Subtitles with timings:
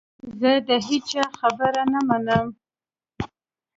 [0.39, 2.47] زه د هیچا خبره نه منم.